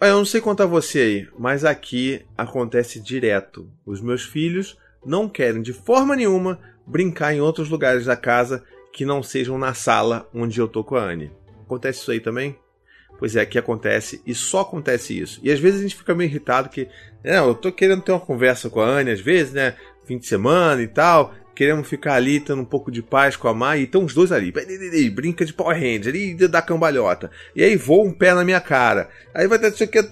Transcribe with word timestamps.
Eu 0.00 0.16
não 0.16 0.24
sei 0.24 0.40
contar 0.40 0.64
você 0.64 0.98
aí, 0.98 1.28
mas 1.38 1.62
aqui 1.62 2.24
acontece 2.36 2.98
direto. 2.98 3.70
Os 3.84 4.00
meus 4.00 4.24
filhos 4.24 4.78
não 5.04 5.28
querem 5.28 5.60
de 5.60 5.74
forma 5.74 6.16
nenhuma 6.16 6.58
brincar 6.86 7.34
em 7.34 7.40
outros 7.42 7.68
lugares 7.68 8.06
da 8.06 8.16
casa 8.16 8.64
que 8.94 9.04
não 9.04 9.22
sejam 9.22 9.58
na 9.58 9.74
sala 9.74 10.26
onde 10.34 10.58
eu 10.58 10.66
tô 10.66 10.82
com 10.82 10.96
a 10.96 11.04
Anne. 11.04 11.30
Acontece 11.62 12.00
isso 12.00 12.10
aí 12.10 12.18
também? 12.18 12.58
Pois 13.18 13.36
é, 13.36 13.42
aqui 13.42 13.58
acontece 13.58 14.22
e 14.26 14.34
só 14.34 14.60
acontece 14.60 15.18
isso. 15.18 15.38
E 15.42 15.52
às 15.52 15.60
vezes 15.60 15.80
a 15.80 15.82
gente 15.82 15.96
fica 15.96 16.14
meio 16.14 16.30
irritado 16.30 16.70
que, 16.70 16.88
é, 17.22 17.38
eu 17.38 17.54
tô 17.54 17.70
querendo 17.70 18.00
ter 18.00 18.12
uma 18.12 18.20
conversa 18.20 18.70
com 18.70 18.80
a 18.80 18.86
Anne, 18.86 19.10
às 19.10 19.20
vezes, 19.20 19.52
né? 19.52 19.76
Fim 20.06 20.16
de 20.16 20.26
semana 20.26 20.80
e 20.80 20.88
tal. 20.88 21.34
Queremos 21.60 21.86
ficar 21.86 22.14
ali, 22.14 22.40
tendo 22.40 22.62
um 22.62 22.64
pouco 22.64 22.90
de 22.90 23.02
paz 23.02 23.36
com 23.36 23.46
a 23.46 23.52
Mai, 23.52 23.80
e 23.80 23.82
estão 23.82 24.06
os 24.06 24.14
dois 24.14 24.32
ali, 24.32 24.50
brinca 25.10 25.44
de 25.44 25.52
Power 25.52 25.76
Ranger, 25.76 26.16
e 26.16 26.34
dá 26.48 26.62
cambalhota. 26.62 27.30
E 27.54 27.62
aí 27.62 27.76
voa 27.76 28.08
um 28.08 28.14
pé 28.14 28.32
na 28.32 28.42
minha 28.42 28.62
cara. 28.62 29.10
Aí 29.34 29.46
vai 29.46 29.58
ter 29.58 29.70
que 29.86 30.02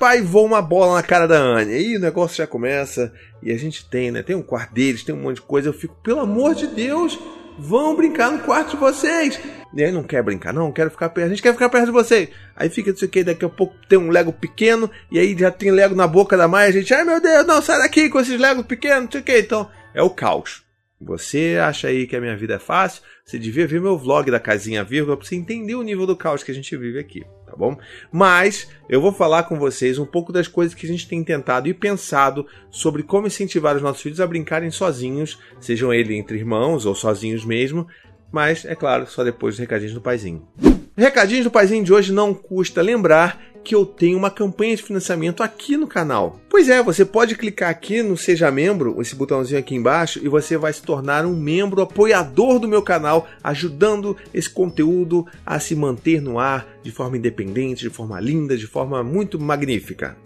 pai, 0.00 0.20
voa 0.20 0.42
uma 0.42 0.60
bola 0.60 0.96
na 0.96 1.04
cara 1.04 1.28
da 1.28 1.38
Anne. 1.38 1.74
Aí 1.74 1.96
o 1.96 2.00
negócio 2.00 2.36
já 2.36 2.44
começa. 2.44 3.12
E 3.40 3.52
a 3.52 3.56
gente 3.56 3.88
tem, 3.88 4.10
né? 4.10 4.20
Tem 4.20 4.34
um 4.34 4.42
quarto 4.42 4.74
deles, 4.74 5.04
tem 5.04 5.14
um 5.14 5.22
monte 5.22 5.36
de 5.36 5.42
coisa. 5.42 5.68
Eu 5.68 5.72
fico, 5.72 5.94
pelo 6.02 6.18
amor 6.18 6.56
de 6.56 6.66
Deus, 6.66 7.16
vão 7.56 7.94
brincar 7.94 8.32
no 8.32 8.40
quarto 8.40 8.72
de 8.72 8.76
vocês. 8.76 9.38
E 9.76 9.84
aí 9.84 9.92
não 9.92 10.02
quer 10.02 10.24
brincar, 10.24 10.52
não, 10.52 10.72
quero 10.72 10.90
ficar 10.90 11.10
perto, 11.10 11.26
a 11.26 11.28
gente 11.28 11.40
quer 11.40 11.52
ficar 11.52 11.68
perto 11.68 11.86
de 11.86 11.92
vocês. 11.92 12.30
Aí 12.56 12.68
fica 12.68 12.90
isso 12.90 13.04
aqui, 13.04 13.22
daqui 13.22 13.44
a 13.44 13.48
pouco 13.48 13.76
tem 13.88 13.96
um 13.96 14.10
Lego 14.10 14.32
pequeno, 14.32 14.90
e 15.08 15.20
aí 15.20 15.38
já 15.38 15.52
tem 15.52 15.70
Lego 15.70 15.94
na 15.94 16.08
boca 16.08 16.36
da 16.36 16.48
Maia, 16.48 16.70
a 16.70 16.72
gente, 16.72 16.92
ai 16.92 17.04
meu 17.04 17.20
Deus, 17.20 17.46
não, 17.46 17.62
sai 17.62 17.78
daqui 17.78 18.08
com 18.08 18.18
esses 18.18 18.40
Legos 18.40 18.66
pequenos, 18.66 19.04
não 19.04 19.12
sei 19.12 19.20
o 19.20 19.24
que. 19.24 19.38
Então, 19.38 19.70
é 19.94 20.02
o 20.02 20.10
caos. 20.10 20.65
Você 21.00 21.58
acha 21.60 21.88
aí 21.88 22.06
que 22.06 22.16
a 22.16 22.20
minha 22.20 22.36
vida 22.36 22.54
é 22.54 22.58
fácil? 22.58 23.02
Você 23.22 23.38
devia 23.38 23.66
ver 23.66 23.80
meu 23.80 23.98
vlog 23.98 24.30
da 24.30 24.40
casinha 24.40 24.82
vírgula 24.82 25.16
para 25.16 25.26
você 25.26 25.36
entender 25.36 25.74
o 25.74 25.82
nível 25.82 26.06
do 26.06 26.16
caos 26.16 26.42
que 26.42 26.50
a 26.50 26.54
gente 26.54 26.74
vive 26.74 26.98
aqui, 26.98 27.22
tá 27.44 27.54
bom? 27.54 27.76
Mas 28.10 28.66
eu 28.88 29.00
vou 29.00 29.12
falar 29.12 29.42
com 29.42 29.58
vocês 29.58 29.98
um 29.98 30.06
pouco 30.06 30.32
das 30.32 30.48
coisas 30.48 30.74
que 30.74 30.86
a 30.86 30.88
gente 30.88 31.06
tem 31.06 31.22
tentado 31.22 31.68
e 31.68 31.74
pensado 31.74 32.46
sobre 32.70 33.02
como 33.02 33.26
incentivar 33.26 33.76
os 33.76 33.82
nossos 33.82 34.02
filhos 34.02 34.20
a 34.20 34.26
brincarem 34.26 34.70
sozinhos, 34.70 35.38
sejam 35.60 35.92
eles 35.92 36.16
entre 36.16 36.38
irmãos 36.38 36.86
ou 36.86 36.94
sozinhos 36.94 37.44
mesmo, 37.44 37.86
mas 38.32 38.64
é 38.64 38.74
claro, 38.74 39.06
só 39.06 39.22
depois 39.22 39.54
dos 39.54 39.60
recadinhos 39.60 39.92
do 39.92 40.00
paizinho. 40.00 40.48
Recadinhos 40.96 41.44
do 41.44 41.50
paizinho 41.50 41.84
de 41.84 41.92
hoje 41.92 42.10
não 42.10 42.32
custa 42.32 42.80
lembrar 42.80 43.38
que 43.66 43.74
eu 43.74 43.84
tenho 43.84 44.16
uma 44.16 44.30
campanha 44.30 44.76
de 44.76 44.82
financiamento 44.84 45.42
aqui 45.42 45.76
no 45.76 45.88
canal. 45.88 46.40
Pois 46.48 46.68
é, 46.68 46.80
você 46.80 47.04
pode 47.04 47.34
clicar 47.34 47.68
aqui 47.68 48.00
no 48.00 48.16
Seja 48.16 48.48
Membro, 48.48 49.02
esse 49.02 49.16
botãozinho 49.16 49.58
aqui 49.58 49.74
embaixo, 49.74 50.20
e 50.22 50.28
você 50.28 50.56
vai 50.56 50.72
se 50.72 50.82
tornar 50.82 51.26
um 51.26 51.34
membro 51.34 51.82
apoiador 51.82 52.60
do 52.60 52.68
meu 52.68 52.80
canal, 52.80 53.26
ajudando 53.42 54.16
esse 54.32 54.48
conteúdo 54.48 55.26
a 55.44 55.58
se 55.58 55.74
manter 55.74 56.22
no 56.22 56.38
ar 56.38 56.64
de 56.80 56.92
forma 56.92 57.16
independente, 57.16 57.80
de 57.80 57.90
forma 57.90 58.20
linda, 58.20 58.56
de 58.56 58.68
forma 58.68 59.02
muito 59.02 59.36
magnífica. 59.40 60.16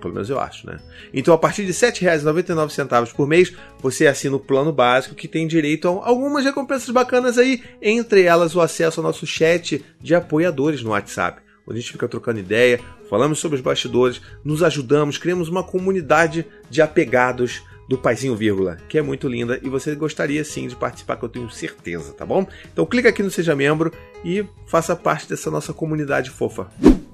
Pelo 0.00 0.14
menos 0.14 0.28
eu 0.28 0.40
acho, 0.40 0.66
né? 0.66 0.78
Então, 1.14 1.32
a 1.32 1.38
partir 1.38 1.64
de 1.64 1.72
R$ 1.72 1.92
7,99 1.92 3.12
por 3.14 3.26
mês, 3.26 3.52
você 3.80 4.08
assina 4.08 4.34
o 4.34 4.40
plano 4.40 4.72
básico 4.72 5.14
que 5.14 5.28
tem 5.28 5.46
direito 5.46 5.86
a 5.86 6.08
algumas 6.08 6.44
recompensas 6.44 6.90
bacanas 6.90 7.38
aí, 7.38 7.62
entre 7.80 8.22
elas 8.22 8.56
o 8.56 8.60
acesso 8.60 8.98
ao 8.98 9.06
nosso 9.06 9.26
chat 9.26 9.84
de 10.00 10.14
apoiadores 10.14 10.82
no 10.82 10.90
WhatsApp 10.90 11.40
onde 11.70 11.78
a 11.78 11.82
gente 11.82 11.92
fica 11.92 12.08
trocando 12.08 12.40
ideia, 12.40 12.80
falamos 13.08 13.38
sobre 13.38 13.56
os 13.56 13.62
bastidores, 13.62 14.20
nos 14.44 14.62
ajudamos, 14.62 15.16
criamos 15.16 15.48
uma 15.48 15.62
comunidade 15.62 16.44
de 16.68 16.82
apegados 16.82 17.62
do 17.88 17.98
Paizinho 17.98 18.36
Vírgula, 18.36 18.76
que 18.88 18.98
é 18.98 19.02
muito 19.02 19.26
linda 19.26 19.58
e 19.62 19.68
você 19.68 19.96
gostaria 19.96 20.44
sim 20.44 20.68
de 20.68 20.76
participar, 20.76 21.16
que 21.16 21.24
eu 21.24 21.28
tenho 21.28 21.50
certeza, 21.50 22.12
tá 22.12 22.24
bom? 22.24 22.46
Então 22.72 22.86
clica 22.86 23.08
aqui 23.08 23.20
no 23.20 23.32
Seja 23.32 23.56
Membro 23.56 23.92
e 24.24 24.46
faça 24.66 24.94
parte 24.94 25.28
dessa 25.28 25.50
nossa 25.50 25.72
comunidade 25.72 26.30
fofa. 26.30 26.68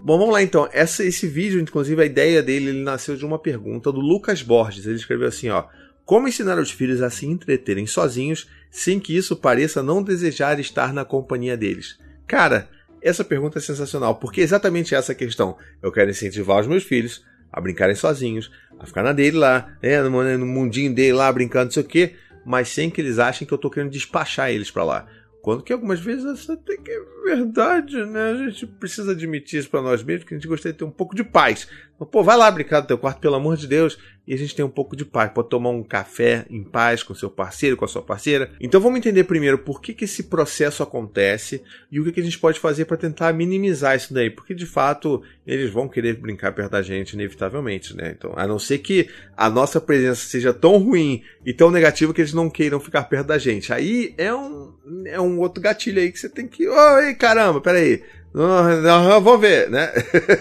Bom, 0.07 0.19
vamos 0.19 0.35
lá 0.35 0.43
então. 0.43 0.69
Essa, 0.73 1.03
esse 1.03 1.27
vídeo, 1.27 1.61
inclusive, 1.61 2.01
a 2.01 2.05
ideia 2.05 2.43
dele 2.43 2.69
ele 2.69 2.83
nasceu 2.83 3.17
de 3.17 3.25
uma 3.25 3.39
pergunta 3.39 3.91
do 3.91 4.01
Lucas 4.01 4.43
Borges. 4.43 4.87
Ele 4.87 4.97
escreveu 4.97 5.27
assim, 5.27 5.49
ó. 5.49 5.65
Como 6.05 6.29
ensinar 6.29 6.59
os 6.59 6.71
filhos 6.71 7.03
a 7.03 7.11
se 7.11 7.27
entreterem 7.27 7.87
sozinhos 7.87 8.47
sem 8.71 9.01
que 9.01 9.17
isso 9.17 9.35
pareça 9.35 9.83
não 9.83 10.03
desejar 10.03 10.61
estar 10.61 10.93
na 10.93 11.05
companhia 11.05 11.57
deles? 11.57 11.99
Cara, 12.27 12.69
essa 13.09 13.25
pergunta 13.25 13.59
é 13.59 13.61
sensacional, 13.63 14.17
porque 14.17 14.41
é 14.41 14.45
exatamente 14.45 14.95
essa 14.95 15.15
questão. 15.15 15.57
Eu 15.83 15.93
quero 15.93 16.11
incentivar 16.11 16.61
os 16.61 16.67
meus 16.67 16.83
filhos 16.83 17.25
a 17.53 17.61
brincarem 17.61 17.95
sozinhos, 17.95 18.51
a 18.79 18.87
ficar 18.87 19.03
na 19.03 19.13
dele 19.13 19.39
lá, 19.39 19.77
né, 19.83 20.03
no, 20.03 20.47
mundinho 20.47 20.95
dele 20.95 21.13
lá, 21.13 21.33
brincando, 21.33 21.67
não 21.67 21.71
sei 21.73 21.83
o 21.83 21.87
quê, 21.87 22.15
mas 22.45 22.69
sem 22.69 22.91
que 22.91 23.01
eles 23.01 23.19
achem 23.19 23.47
que 23.47 23.53
eu 23.53 23.57
estou 23.57 23.71
querendo 23.71 23.91
despachar 23.91 24.51
eles 24.51 24.71
para 24.71 24.85
lá. 24.85 25.07
Quando 25.41 25.63
que 25.63 25.73
algumas 25.73 26.01
vezes 26.01 26.25
essa 26.25 26.57
tem 26.57 26.83
que 26.83 26.91
é 26.91 27.01
verdade, 27.25 28.05
né? 28.05 28.31
A 28.33 28.51
gente 28.51 28.67
precisa 28.67 29.13
admitir 29.13 29.61
isso 29.61 29.71
para 29.71 29.81
nós 29.81 30.03
mesmos, 30.03 30.29
que 30.29 30.35
a 30.35 30.37
gente 30.37 30.49
gostaria 30.49 30.73
de 30.73 30.79
ter 30.81 30.85
um 30.85 30.91
pouco 30.91 31.15
de 31.15 31.23
paz. 31.23 31.69
Então, 31.97 32.07
pô, 32.07 32.23
vai 32.23 32.37
lá 32.37 32.51
brincar 32.51 32.83
no 32.83 32.87
teu 32.87 32.99
quarto, 32.99 33.21
pelo 33.21 33.35
amor 33.35 33.57
de 33.57 33.67
Deus, 33.67 33.99
e 34.27 34.35
a 34.35 34.37
gente 34.37 34.55
tem 34.55 34.65
um 34.65 34.71
pouco 34.71 34.95
de 34.95 35.05
paz. 35.05 35.31
Pode 35.33 35.49
tomar 35.49 35.71
um 35.71 35.83
café 35.83 36.45
em 36.51 36.63
paz 36.63 37.03
com 37.03 37.15
seu 37.15 37.31
parceiro, 37.31 37.77
com 37.77 37.85
a 37.85 37.89
sua 37.89 38.03
parceira. 38.03 38.51
Então 38.61 38.81
vamos 38.81 38.99
entender 38.99 39.25
primeiro 39.25 39.59
por 39.59 39.81
que, 39.81 39.95
que 39.95 40.05
esse 40.05 40.25
processo 40.25 40.83
acontece 40.83 41.63
e 41.91 41.99
o 41.99 42.05
que, 42.05 42.13
que 42.13 42.21
a 42.21 42.23
gente 42.23 42.39
pode 42.39 42.59
fazer 42.59 42.85
para 42.85 42.97
tentar 42.97 43.33
minimizar 43.33 43.97
isso 43.97 44.13
daí. 44.13 44.29
Porque 44.29 44.53
de 44.53 44.67
fato 44.67 45.23
eles 45.47 45.71
vão 45.71 45.89
querer 45.89 46.15
brincar 46.15 46.53
perto 46.53 46.73
da 46.73 46.83
gente, 46.83 47.13
inevitavelmente, 47.13 47.97
né? 47.97 48.15
Então, 48.17 48.33
a 48.37 48.47
não 48.47 48.59
ser 48.59 48.79
que 48.79 49.09
a 49.37 49.49
nossa 49.49 49.81
presença 49.81 50.27
seja 50.27 50.53
tão 50.53 50.77
ruim 50.79 51.23
e 51.45 51.55
tão 51.55 51.71
negativa 51.71 52.13
que 52.13 52.21
eles 52.21 52.35
não 52.35 52.51
queiram 52.51 52.81
ficar 52.81 53.05
perto 53.05 53.29
da 53.29 53.39
gente. 53.39 53.73
Aí 53.73 54.13
é 54.19 54.35
um, 54.35 54.75
é 55.07 55.21
um 55.21 55.39
outro 55.39 55.63
gatilho 55.63 56.01
aí 56.01 56.11
que 56.11 56.19
você 56.19 56.29
tem 56.29 56.49
que. 56.49 56.69
Oi, 56.69 57.15
caramba, 57.15 57.61
peraí. 57.61 58.03
Vamos 58.37 59.41
ver, 59.41 59.71
né? 59.71 59.91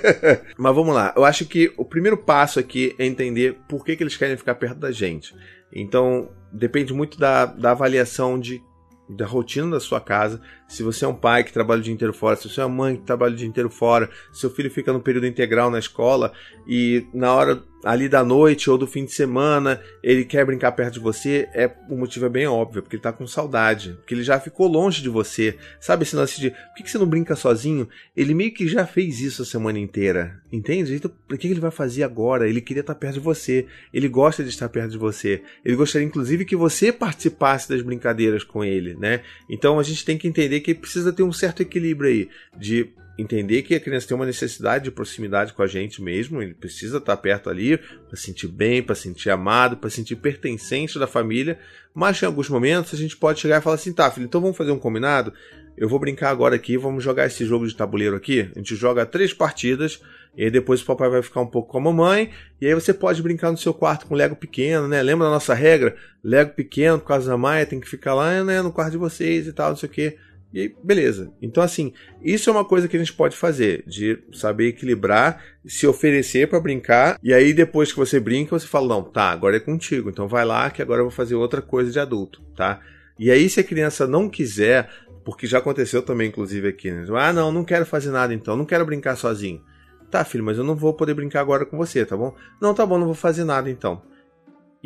Mas 0.58 0.76
vamos 0.76 0.94
lá. 0.94 1.14
Eu 1.16 1.24
acho 1.24 1.46
que 1.46 1.72
o 1.78 1.86
primeiro 1.86 2.18
passo 2.18 2.60
aqui 2.60 2.94
é 3.00 3.06
entender 3.06 3.58
por 3.70 3.86
que, 3.86 3.96
que 3.96 4.04
eles 4.04 4.18
querem 4.18 4.36
ficar 4.36 4.56
perto 4.56 4.80
da 4.80 4.92
gente. 4.92 5.34
Então, 5.72 6.30
depende 6.52 6.94
muito 6.94 7.18
da, 7.18 7.46
da 7.46 7.72
avaliação 7.72 8.38
de 8.38 8.62
da 9.08 9.26
rotina 9.26 9.70
da 9.70 9.80
sua 9.80 10.02
casa. 10.02 10.42
Se 10.68 10.84
você 10.84 11.06
é 11.06 11.08
um 11.08 11.16
pai 11.16 11.44
que 11.44 11.54
trabalha 11.54 11.80
o 11.80 11.84
dia 11.84 11.94
inteiro 11.94 12.14
fora, 12.14 12.36
se 12.36 12.50
você 12.50 12.62
é 12.62 12.66
uma 12.66 12.76
mãe 12.76 12.96
que 12.96 13.04
trabalha 13.04 13.34
o 13.34 13.38
dia 13.38 13.48
inteiro 13.48 13.70
fora, 13.70 14.10
seu 14.34 14.50
filho 14.50 14.70
fica 14.72 14.92
no 14.92 15.00
período 15.00 15.28
integral 15.28 15.70
na 15.70 15.80
escola 15.80 16.34
e 16.68 17.06
na 17.14 17.34
hora 17.34 17.64
ali 17.86 18.10
da 18.10 18.24
noite 18.24 18.68
ou 18.68 18.80
do 18.80 18.88
fim 18.88 19.06
de 19.06 19.14
semana 19.14 19.80
ele 20.02 20.26
quer 20.26 20.44
brincar 20.44 20.72
perto 20.72 20.96
de 20.96 21.00
você, 21.00 21.48
é 21.54 21.72
o 21.88 21.96
motivo 21.96 22.26
é 22.26 22.30
bem 22.30 22.48
óbvio, 22.48 22.82
porque 22.82 22.96
ele 22.96 23.04
tá 23.04 23.14
com 23.14 23.28
saudade, 23.28 23.94
porque 24.00 24.16
ele 24.16 24.24
já 24.24 24.40
ficou 24.40 24.68
longe 24.68 25.04
de 25.04 25.10
você. 25.10 25.56
Sabe 25.80 26.02
esse 26.02 26.16
lance 26.16 26.42
de 26.42 26.50
por 26.50 26.84
que 26.84 26.90
você 26.90 26.98
não 26.98 27.06
brinca 27.06 27.36
sozinho? 27.36 27.88
Ele 28.18 28.34
meio 28.34 28.52
que 28.52 28.68
já 28.68 28.88
fez 28.88 29.20
isso 29.20 29.44
a 29.44 29.46
semana 29.46 29.78
inteira, 29.78 30.42
entende? 30.52 30.96
Então, 30.96 31.12
por 31.28 31.38
que 31.38 31.48
ele 31.48 31.60
vai 31.60 31.70
fazer 31.70 32.02
agora? 32.02 32.50
Ele 32.50 32.60
queria 32.60 32.82
estar 32.82 32.96
perto 32.96 33.16
de 33.16 33.20
você, 33.20 33.68
ele 33.94 34.08
gosta 34.08 34.44
de 34.44 34.50
estar 34.50 34.68
perto 34.68 34.92
de 34.92 34.98
você, 34.98 35.44
ele 35.64 35.76
gostaria 35.76 36.08
inclusive 36.08 36.44
que 36.44 36.56
você 36.56 36.92
participasse 36.92 37.70
das 37.70 37.84
brincadeiras 37.84 38.44
com 38.44 38.64
ele, 38.64 38.96
né? 38.96 39.22
Então 39.48 39.78
a 39.80 39.84
gente 39.84 40.04
tem 40.04 40.18
que 40.18 40.28
entender 40.28 40.55
que 40.62 40.74
precisa 40.74 41.12
ter 41.12 41.24
um 41.24 41.34
certo 41.34 41.62
equilíbrio 41.62 42.10
aí 42.10 42.30
de 42.58 42.94
entender 43.18 43.62
que 43.62 43.76
a 43.76 43.80
criança 43.80 44.08
tem 44.08 44.16
uma 44.16 44.26
necessidade 44.26 44.84
de 44.84 44.92
proximidade 44.92 45.54
com 45.54 45.62
a 45.62 45.68
gente 45.68 46.02
mesmo, 46.02 46.42
ele 46.42 46.54
precisa 46.54 46.98
estar 46.98 47.16
perto 47.18 47.50
ali 47.50 47.78
para 47.78 48.18
sentir 48.18 48.48
bem, 48.48 48.84
para 48.84 48.96
sentir 48.96 49.30
amado, 49.30 49.78
para 49.78 49.90
sentir 49.90 50.18
pertencente 50.18 51.00
da 51.00 51.08
família, 51.08 51.58
mas 51.94 52.22
em 52.22 52.26
alguns 52.26 52.50
momentos 52.50 52.94
a 52.94 52.98
gente 52.98 53.16
pode 53.16 53.40
chegar 53.40 53.60
e 53.60 53.64
falar 53.64 53.76
assim, 53.76 53.94
tá, 53.94 54.12
filho, 54.12 54.26
então 54.26 54.42
vamos 54.42 54.58
fazer 54.58 54.72
um 54.72 54.80
combinado? 54.80 55.32
Eu 55.78 55.90
vou 55.90 56.00
brincar 56.00 56.30
agora 56.30 56.56
aqui, 56.56 56.78
vamos 56.78 57.04
jogar 57.04 57.26
esse 57.26 57.46
jogo 57.46 57.68
de 57.68 57.76
tabuleiro 57.76 58.16
aqui. 58.16 58.50
A 58.56 58.60
gente 58.60 58.76
joga 58.76 59.06
três 59.06 59.34
partidas 59.34 60.02
e 60.38 60.46
aí 60.46 60.52
depois 60.52 60.82
o 60.82 60.86
papai 60.86 61.10
vai 61.10 61.22
ficar 61.22 61.42
um 61.42 61.48
pouco 61.48 61.70
com 61.70 61.78
a 61.78 61.82
mamãe. 61.82 62.32
E 62.62 62.68
aí 62.68 62.74
você 62.74 62.94
pode 62.94 63.22
brincar 63.22 63.52
no 63.52 63.58
seu 63.58 63.74
quarto 63.74 64.06
com 64.06 64.16
Lego 64.16 64.38
pequeno, 64.38 64.88
né? 64.88 65.04
Lembra 65.04 65.28
da 65.28 65.34
nossa 65.34 65.54
regra? 65.54 65.96
Lego 66.24 66.52
pequeno, 66.52 67.00
por 67.00 67.08
causa 67.08 67.30
da 67.30 67.38
Maia, 67.38 67.66
tem 67.66 67.82
que 67.82 67.90
ficar 67.90 68.14
lá 68.14 68.42
né, 68.42 68.62
no 68.62 68.72
quarto 68.72 68.92
de 68.92 68.98
vocês 68.98 69.48
e 69.48 69.54
tal, 69.54 69.72
não 69.72 69.78
sei 69.78 69.90
o 69.90 69.92
quê. 69.92 70.18
E 70.56 70.62
aí, 70.62 70.76
beleza. 70.82 71.34
Então, 71.42 71.62
assim, 71.62 71.92
isso 72.24 72.50
é 72.50 72.54
uma 72.54 72.64
coisa 72.64 72.88
que 72.88 72.96
a 72.96 73.00
gente 73.00 73.12
pode 73.12 73.36
fazer, 73.36 73.84
de 73.86 74.18
saber 74.32 74.70
equilibrar, 74.70 75.44
se 75.66 75.86
oferecer 75.86 76.48
para 76.48 76.62
brincar, 76.62 77.20
e 77.22 77.34
aí 77.34 77.54
depois 77.54 77.92
que 77.92 77.98
você 77.98 78.22
brinca, 78.22 78.58
você 78.58 78.66
fala, 78.66 78.88
não, 78.88 79.04
tá, 79.04 79.32
agora 79.32 79.58
é 79.58 79.60
contigo, 79.60 80.10
então 80.10 80.30
vai 80.30 80.46
lá 80.46 80.70
que 80.70 80.82
agora 80.82 81.02
eu 81.02 81.06
vou 81.06 81.12
fazer 81.12 81.36
outra 81.36 81.62
coisa 81.62 81.92
de 81.92 82.00
adulto, 82.00 82.42
tá? 82.56 82.80
E 83.20 83.30
aí, 83.30 83.50
se 83.50 83.60
a 83.60 83.66
criança 83.66 84.08
não 84.08 84.30
quiser, 84.30 84.90
porque 85.26 85.46
já 85.46 85.58
aconteceu 85.58 86.02
também, 86.02 86.30
inclusive, 86.30 86.70
aqui, 86.70 86.90
né? 86.90 87.06
Ah, 87.18 87.34
não, 87.34 87.52
não 87.52 87.66
quero 87.66 87.86
fazer 87.86 88.12
nada 88.12 88.34
então, 88.34 88.56
não 88.56 88.64
quero 88.64 88.86
brincar 88.86 89.18
sozinho. 89.18 89.62
Tá, 90.10 90.24
filho, 90.24 90.46
mas 90.46 90.58
eu 90.58 90.64
não 90.64 90.74
vou 90.74 90.94
poder 90.94 91.16
brincar 91.16 91.42
agora 91.42 91.66
com 91.66 91.76
você, 91.76 92.06
tá 92.06 92.16
bom? 92.16 92.34
Não, 92.62 92.74
tá 92.74 92.86
bom, 92.86 92.98
não 92.98 93.08
vou 93.08 93.14
fazer 93.14 93.44
nada 93.44 93.70
então. 93.70 94.02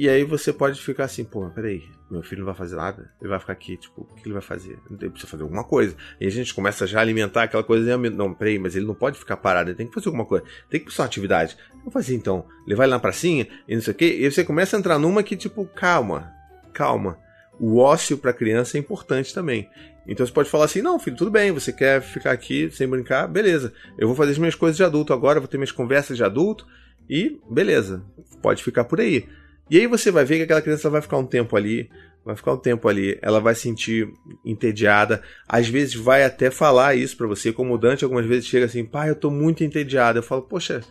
E 0.02 0.08
aí 0.08 0.24
você 0.24 0.54
pode 0.54 0.80
ficar 0.82 1.04
assim, 1.04 1.26
pô, 1.26 1.50
peraí, 1.50 1.84
meu 2.10 2.24
filho 2.24 2.40
não 2.40 2.46
vai 2.46 2.56
fazer 2.56 2.78
nada? 2.78 3.12
Ele 3.20 3.30
vai 3.30 3.38
ficar 3.38 3.52
aqui, 3.52 3.76
tipo, 3.76 4.08
o 4.10 4.16
que 4.16 4.26
ele 4.26 4.32
vai 4.32 4.42
fazer? 4.42 4.80
Ele 4.90 5.10
precisa 5.10 5.30
fazer 5.30 5.44
alguma 5.44 5.66
coisa. 5.66 5.94
E 6.22 6.26
a 6.26 6.30
gente 6.30 6.54
começa 6.54 6.88
já 6.88 7.00
a 7.00 7.02
alimentar 7.02 7.44
aquela 7.44 7.66
coisa, 7.66 7.98
não, 7.98 8.34
peraí, 8.34 8.58
mas 8.58 8.78
ele 8.78 8.86
não 8.86 8.96
pode 8.96 9.20
ficar 9.20 9.36
parado, 9.36 9.72
ele 9.72 9.76
tem 9.76 9.88
que 9.88 9.94
fazer 9.94 10.08
alguma 10.08 10.24
coisa, 10.24 10.46
tem 10.70 10.80
que 10.80 10.86
fazer 10.86 11.02
uma 11.02 11.06
atividade. 11.06 11.58
Vou 11.84 11.92
fazer 11.92 12.16
então, 12.16 12.46
levar 12.66 12.86
ele 12.86 12.92
na 12.92 13.00
pracinha 13.00 13.46
e 13.68 13.76
não 13.76 13.82
sei 13.82 13.92
o 13.92 13.98
quê. 13.98 14.20
E 14.22 14.32
você 14.32 14.42
começa 14.46 14.78
a 14.78 14.80
entrar 14.80 14.98
numa 14.98 15.22
que, 15.22 15.36
tipo, 15.36 15.66
calma, 15.66 16.32
calma. 16.72 17.18
o 17.60 17.80
ócio 17.80 18.18
para 18.18 18.32
criança 18.32 18.78
é 18.78 18.80
importante 18.80 19.34
também. 19.34 19.70
Então 20.08 20.26
você 20.26 20.32
pode 20.32 20.50
falar 20.50 20.64
assim: 20.64 20.82
não, 20.82 20.98
filho, 20.98 21.18
tudo 21.18 21.30
bem, 21.30 21.52
você 21.52 21.74
quer 21.74 22.02
ficar 22.02 22.32
aqui 22.32 22.72
sem 22.72 22.88
brincar, 22.88 23.28
beleza. 23.28 23.74
Eu 23.98 24.08
vou 24.08 24.16
fazer 24.16 24.32
as 24.32 24.38
minhas 24.38 24.56
coisas 24.56 24.78
de 24.78 24.84
adulto 24.86 25.12
agora, 25.12 25.42
vou 25.42 25.50
ter 25.50 25.58
minhas 25.58 25.74
conversas 25.74 26.16
de 26.16 26.24
adulto 26.24 26.66
e 27.10 27.38
beleza, 27.52 28.02
pode 28.42 28.64
ficar 28.64 28.86
por 28.86 29.02
aí. 29.02 29.28
E 29.70 29.78
aí 29.78 29.88
você 29.88 30.12
vai 30.12 30.26
ver 30.26 30.38
que 30.38 30.44
aquela 30.44 30.62
criança 30.62 30.90
vai 30.90 31.02
ficar 31.02 31.18
um 31.18 31.26
tempo 31.26 31.56
ali, 31.56 31.90
vai 32.26 32.36
ficar 32.36 32.54
um 32.54 32.58
tempo 32.58 32.88
ali, 32.88 33.18
ela 33.22 33.40
vai 33.40 33.56
sentir 33.56 34.12
entediada, 34.44 35.22
às 35.48 35.68
vezes 35.68 35.96
vai 35.96 36.24
até 36.24 36.50
falar 36.50 36.96
isso 36.96 37.16
para 37.16 37.28
você, 37.28 37.54
como 37.54 37.74
o 37.74 37.78
Dante 37.78 38.04
algumas 38.04 38.26
vezes 38.26 38.48
chega 38.48 38.66
assim: 38.66 38.84
pai, 38.84 39.10
eu 39.10 39.16
tô 39.16 39.30
muito 39.30 39.64
entediado. 39.64 40.20
Eu 40.20 40.24
falo: 40.24 40.42
poxa, 40.42 40.82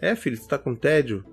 é 0.00 0.14
filho, 0.14 0.36
você 0.36 0.48
tá 0.48 0.58
com 0.58 0.74
tédio? 0.74 1.24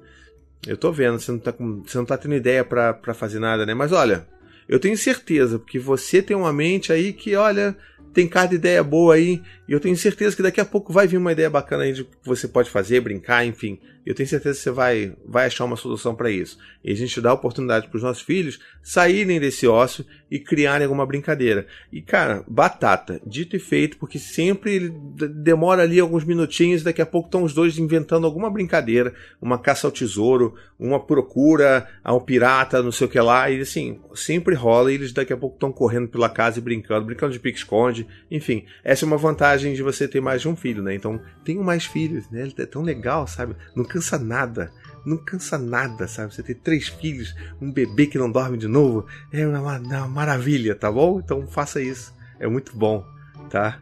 Eu 0.66 0.76
tô 0.76 0.92
vendo, 0.92 1.20
você 1.20 1.32
não 1.32 1.40
tá, 1.40 1.52
com, 1.52 1.84
você 1.84 1.98
não 1.98 2.06
tá 2.06 2.18
tendo 2.18 2.36
ideia 2.36 2.64
para 2.64 3.14
fazer 3.14 3.40
nada, 3.40 3.66
né? 3.66 3.74
Mas 3.74 3.92
olha, 3.92 4.28
eu 4.68 4.80
tenho 4.80 4.98
certeza, 4.98 5.60
porque 5.60 5.80
você 5.80 6.22
tem 6.22 6.36
uma 6.36 6.52
mente 6.52 6.92
aí 6.92 7.14
que, 7.14 7.36
olha, 7.36 7.78
tem 8.14 8.28
cada 8.28 8.56
ideia 8.56 8.84
boa 8.84 9.16
aí, 9.16 9.42
e 9.68 9.74
eu 9.74 9.80
tenho 9.80 9.98
certeza 9.98 10.36
que 10.36 10.42
daqui 10.42 10.62
a 10.62 10.66
pouco 10.66 10.94
vai 10.94 11.08
vir 11.08 11.18
uma 11.18 11.32
ideia 11.32 11.50
bacana 11.50 11.84
aí 11.84 11.94
de 11.94 12.04
que 12.04 12.12
você 12.24 12.48
pode 12.48 12.70
fazer, 12.70 13.02
brincar, 13.02 13.46
enfim. 13.46 13.80
Eu 14.06 14.16
tenho 14.16 14.30
certeza 14.30 14.58
que 14.58 14.64
você 14.64 14.72
vai, 14.72 15.14
vai 15.26 15.48
achar 15.48 15.66
uma 15.66 15.76
solução 15.76 16.16
para 16.16 16.32
isso. 16.32 16.58
E 16.82 16.94
a 16.94 16.96
gente 16.96 17.20
dá 17.20 17.32
a 17.32 17.34
oportunidade 17.34 17.90
para 17.90 17.98
os 17.98 18.04
nossos 18.04 18.24
filhos 18.24 18.58
saírem 18.82 19.38
desse 19.38 19.68
ócio 19.68 20.06
e 20.32 20.40
criarem 20.40 20.86
alguma 20.86 21.06
brincadeira. 21.06 21.68
E, 21.92 22.02
cara, 22.02 22.42
batata, 22.48 23.20
dito 23.26 23.58
e 23.58 23.60
feito, 23.60 23.98
porque 23.98 24.18
sempre 24.18 24.90
demora 24.90 25.84
ali 25.84 26.00
alguns 26.00 26.24
minutinhos, 26.24 26.84
daqui 26.84 27.02
a 27.02 27.06
pouco 27.06 27.28
estão 27.28 27.44
os 27.44 27.54
dois 27.54 27.78
inventando 27.78 28.26
alguma 28.26 28.50
brincadeira, 28.50 29.14
uma 29.42 29.60
caça 29.60 29.88
ao 29.88 29.92
tesouro, 29.92 30.56
uma 30.80 31.02
procura 31.02 31.90
a 32.02 32.14
um 32.14 32.20
pirata, 32.22 32.82
não 32.82 32.94
sei 32.94 33.08
o 33.08 33.10
que 33.10 33.20
lá, 33.20 33.50
e 33.50 33.60
assim, 33.60 34.00
sempre 34.16 34.56
rola 34.56 34.90
e 34.90 34.96
eles 34.96 35.12
daqui 35.12 35.34
a 35.34 35.38
pouco 35.38 35.56
estão 35.56 35.72
correndo 35.72 36.08
pela 36.08 36.30
casa 36.30 36.60
e 36.60 36.62
brincando, 36.62 37.06
brincando 37.06 37.34
de 37.34 37.40
pique-esconde, 37.40 38.08
enfim. 38.32 38.64
Essa 38.86 39.04
é 39.04 39.08
uma 39.08 39.18
vantagem 39.18 39.57
de 39.62 39.84
você 39.84 40.08
ter 40.08 40.22
mais 40.22 40.42
de 40.42 40.48
um 40.48 40.56
filho, 40.56 40.82
né? 40.84 40.94
Então, 40.94 41.20
tenho 41.44 41.64
mais 41.64 41.86
filhos, 41.86 42.30
né? 42.30 42.52
É 42.58 42.66
tão 42.66 42.82
legal, 42.82 43.28
sabe? 43.28 43.56
Nunca 43.76 43.94
cansa 43.94 44.18
nada. 44.18 44.72
Não 45.06 45.18
cansa 45.18 45.58
nada, 45.58 46.08
sabe? 46.08 46.34
Você 46.34 46.44
ter 46.44 46.56
três 46.56 46.88
filhos, 46.88 47.34
um 47.62 47.72
bebê 47.72 48.08
que 48.08 48.18
não 48.18 48.32
dorme 48.32 48.58
de 48.58 48.68
novo, 48.68 49.06
é 49.32 49.48
uma, 49.48 49.78
uma 49.78 50.08
maravilha, 50.08 50.76
tá 50.76 50.92
bom? 50.92 51.20
Então 51.20 51.48
faça 51.48 51.82
isso. 51.82 52.14
É 52.40 52.48
muito 52.48 52.76
bom, 52.76 53.06
tá? 53.50 53.82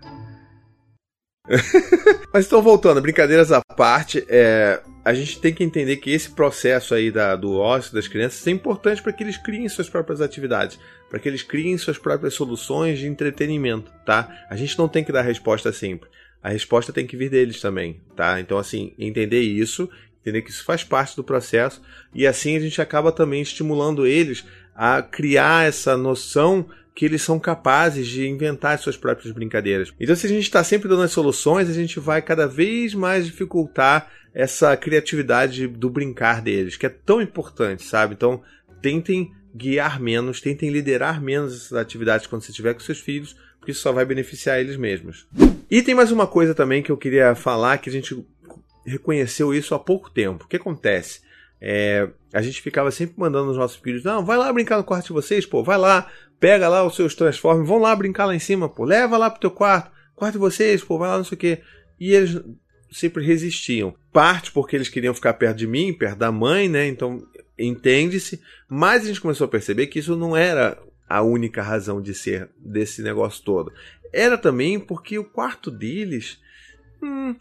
Mas 2.34 2.46
então 2.46 2.62
voltando, 2.62 3.02
brincadeiras 3.02 3.52
à 3.52 3.62
parte, 3.76 4.26
é, 4.28 4.82
a 5.06 5.14
gente 5.14 5.40
tem 5.40 5.54
que 5.54 5.64
entender 5.64 5.98
que 5.98 6.10
esse 6.10 6.32
processo 6.32 6.96
aí 6.96 7.12
da, 7.12 7.36
do 7.36 7.54
ócio 7.58 7.94
das 7.94 8.08
crianças 8.08 8.46
é 8.48 8.50
importante 8.50 9.04
para 9.04 9.14
que 9.14 9.24
eles 9.24 9.38
criem 9.38 9.70
suas 9.70 9.88
próprias 9.88 10.20
atividades, 10.20 10.80
para 11.10 11.20
que 11.20 11.30
eles 11.30 11.44
criem 11.44 11.78
suas 11.78 12.00
próprias 12.00 12.34
soluções 12.34 12.98
de 12.98 13.06
entretenimento, 13.06 13.92
tá? 14.04 14.46
A 14.50 14.56
gente 14.56 14.78
não 14.80 14.88
tem 14.88 15.04
que 15.04 15.12
dar 15.12 15.22
resposta 15.22 15.72
sempre. 15.72 16.10
A 16.42 16.50
resposta 16.50 16.92
tem 16.92 17.06
que 17.06 17.16
vir 17.16 17.30
deles 17.30 17.62
também, 17.62 18.02
tá? 18.16 18.40
Então, 18.40 18.58
assim, 18.58 18.94
entender 18.98 19.42
isso 19.42 19.88
entender 20.26 20.42
que 20.42 20.50
isso 20.50 20.64
faz 20.64 20.84
parte 20.84 21.16
do 21.16 21.24
processo 21.24 21.80
e 22.12 22.26
assim 22.26 22.58
a 22.58 22.60
gente 22.60 22.82
acaba 22.82 23.12
também 23.12 23.44
estimulando 23.44 24.08
eles 24.08 24.44
a 24.76 25.00
criar 25.04 25.68
essa 25.68 25.96
noção 25.96 26.68
que 26.96 27.04
eles 27.04 27.22
são 27.22 27.38
capazes 27.38 28.08
de 28.08 28.26
inventar 28.26 28.80
suas 28.80 28.96
próprias 28.96 29.34
brincadeiras. 29.34 29.94
Então, 30.00 30.16
se 30.16 30.26
a 30.26 30.30
gente 30.30 30.44
está 30.44 30.64
sempre 30.64 30.88
dando 30.88 31.04
as 31.04 31.12
soluções, 31.12 31.70
a 31.70 31.74
gente 31.74 32.00
vai 32.00 32.22
cada 32.22 32.48
vez 32.48 32.94
mais 32.94 33.26
dificultar 33.26 34.10
essa 34.34 34.76
criatividade 34.78 35.68
do 35.68 35.90
brincar 35.90 36.42
deles, 36.42 36.78
que 36.78 36.86
é 36.86 36.90
tão 36.90 37.22
importante, 37.22 37.84
sabe? 37.84 38.14
Então, 38.14 38.42
tentem 38.82 39.32
guiar 39.54 40.00
menos, 40.00 40.40
tentem 40.40 40.70
liderar 40.70 41.22
menos 41.22 41.54
essas 41.54 41.74
atividades 41.74 42.28
quando 42.28 42.44
você 42.44 42.52
estiver 42.52 42.74
com 42.74 42.80
seus 42.80 43.00
filhos, 43.00 43.36
porque 43.60 43.72
isso 43.72 43.82
só 43.82 43.92
vai 43.92 44.06
beneficiar 44.06 44.60
eles 44.60 44.78
mesmos. 44.78 45.28
E 45.70 45.82
tem 45.82 45.96
mais 45.96 46.12
uma 46.12 46.28
coisa 46.28 46.56
também 46.56 46.82
que 46.82 46.92
eu 46.92 46.98
queria 46.98 47.36
falar 47.36 47.78
que 47.78 47.90
a 47.90 47.94
gente 47.94 48.26
reconheceu 48.86 49.54
isso 49.54 49.74
há 49.74 49.80
pouco 49.80 50.10
tempo. 50.10 50.46
O 50.46 50.48
que 50.48 50.58
acontece? 50.58 51.22
É, 51.68 52.08
a 52.32 52.44
gente 52.44 52.62
ficava 52.62 52.92
sempre 52.92 53.16
mandando 53.18 53.50
os 53.50 53.58
nossos 53.58 53.78
filhos: 53.78 54.04
não, 54.04 54.24
vai 54.24 54.38
lá 54.38 54.54
brincar 54.54 54.78
no 54.78 54.84
quarto 54.84 55.08
de 55.08 55.14
vocês, 55.14 55.48
pô, 55.48 55.64
vai 55.64 55.80
lá, 55.80 56.12
pega 56.40 56.70
lá 56.70 56.86
os 56.86 56.96
seus 56.96 57.16
transformes, 57.16 57.68
vão 57.68 57.80
lá 57.80 57.96
brincar 57.96 58.26
lá 58.28 58.36
em 58.36 58.40
cima, 58.40 58.70
pô, 58.70 58.86
leva 58.86 59.18
lá 59.18 59.32
pro 59.32 59.40
teu 59.40 59.50
quarto, 59.50 59.92
quarto 60.16 60.34
de 60.34 60.40
vocês, 60.40 60.84
pô, 60.84 61.00
vai 61.00 61.10
lá, 61.10 61.18
não 61.18 61.24
sei 61.24 61.36
o 61.36 61.40
quê. 61.40 61.62
E 62.00 62.14
eles 62.14 62.40
sempre 62.92 63.26
resistiam. 63.26 63.96
Parte 64.14 64.52
porque 64.52 64.76
eles 64.76 64.90
queriam 64.90 65.16
ficar 65.16 65.34
perto 65.34 65.58
de 65.58 65.66
mim, 65.66 65.92
perto 65.92 66.20
da 66.20 66.32
mãe, 66.32 66.70
né? 66.70 66.86
Então, 66.86 67.26
entende-se. 67.58 68.40
Mas 68.70 69.04
a 69.04 69.08
gente 69.08 69.22
começou 69.22 69.46
a 69.46 69.50
perceber 69.50 69.88
que 69.88 69.98
isso 69.98 70.16
não 70.16 70.38
era 70.38 70.78
a 71.10 71.24
única 71.24 71.64
razão 71.64 72.00
de 72.00 72.14
ser 72.14 72.48
desse 72.60 73.02
negócio 73.02 73.44
todo. 73.44 73.74
Era 74.14 74.38
também 74.38 74.80
porque 74.80 75.18
o 75.18 75.26
quarto 75.26 75.72
deles. 75.72 76.40
Hum, 77.02 77.36